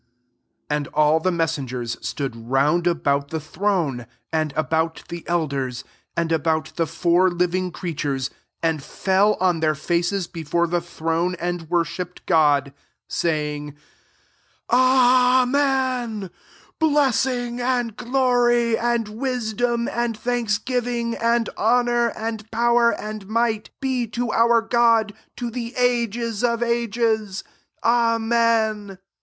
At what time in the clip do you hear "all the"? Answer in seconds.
0.95-1.31